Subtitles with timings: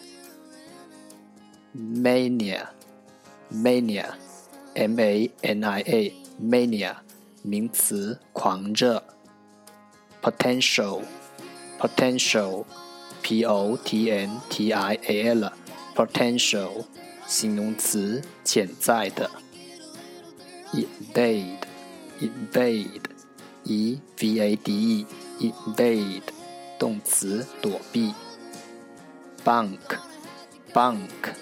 [1.76, 2.68] mania
[3.52, 4.16] mania
[4.74, 6.96] M A N I A mania
[7.44, 9.04] 名词狂热。
[10.24, 11.02] potential
[11.80, 12.66] potential
[13.22, 15.52] P O T N T I A L
[15.96, 16.86] potential
[17.28, 19.30] 形容词，潜在的。
[20.74, 21.60] evade
[22.20, 23.02] evade
[23.64, 25.06] e v a d
[25.40, 26.22] e evade
[26.80, 28.14] 动词，躲避。
[29.46, 29.78] bank
[30.74, 31.34] bank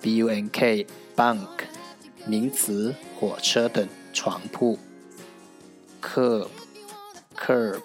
[0.00, 0.86] b u n k
[1.16, 1.64] bank
[2.26, 4.78] 名词，火车等床铺。
[6.00, 6.48] curb
[7.36, 7.82] curb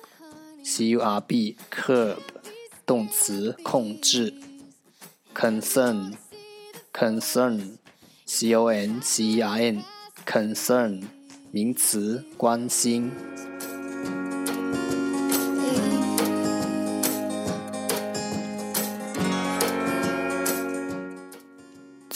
[0.63, 2.19] c u r b curb
[2.85, 4.33] 动词，控制。
[5.34, 6.16] concern
[6.92, 7.78] concern
[8.24, 9.82] c o n c e r n
[10.26, 11.02] concern
[11.50, 13.12] 名词关心。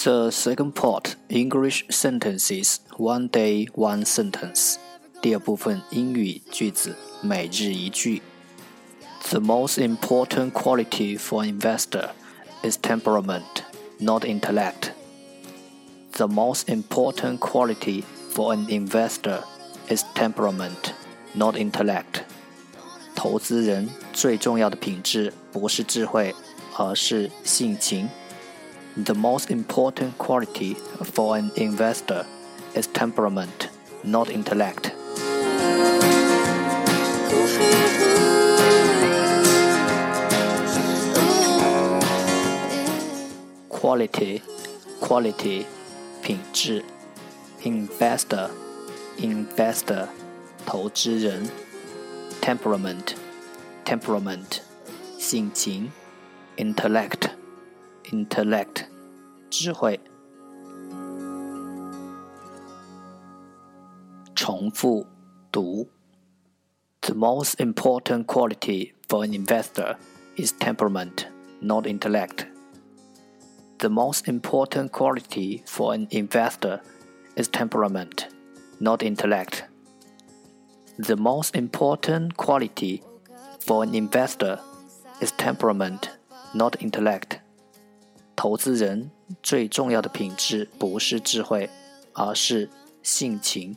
[0.05, 4.77] The second part English sentences one day one sentence
[5.23, 8.21] 第二部分英语句子每日一句。
[9.31, 12.11] The most important quality for investor
[12.63, 13.65] is temperament,
[13.99, 14.93] not intellect.
[16.13, 19.43] The most important quality for an investor
[19.89, 20.93] is temperament,
[21.35, 22.23] not intellect.
[23.15, 26.35] 投资人最重要的品质不是智慧，
[26.77, 28.09] 而是性情。
[28.97, 32.25] The most important quality for an investor
[32.75, 33.69] is temperament,
[34.03, 34.93] not intellect.
[43.89, 44.41] quality
[45.01, 45.65] quality
[46.23, 46.85] 品质，
[47.63, 48.51] investor
[49.19, 50.09] investor
[50.65, 51.49] 投资人，
[52.41, 53.15] temperament
[53.85, 54.61] temperament
[55.19, 55.91] 性情，
[56.57, 57.31] intellect
[58.11, 58.87] intellect
[59.51, 60.01] 智慧。
[64.35, 65.07] 重复
[65.51, 65.89] 读。
[67.01, 69.97] The most important quality for an investor
[70.37, 71.27] is temperament,
[71.61, 72.47] not intellect.
[73.79, 76.81] The most important quality for an investor
[77.37, 78.29] is temperament,
[78.79, 79.65] not intellect.
[80.99, 83.03] The most important quality
[83.61, 84.61] for an investor
[85.21, 86.11] is temperament,
[86.55, 87.41] not intellect.
[88.37, 89.11] 投资人
[89.43, 91.69] 最重要的品质不是智慧，
[92.15, 92.71] 而是
[93.03, 93.77] 性情。